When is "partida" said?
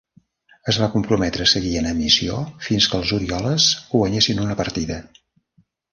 4.63-4.99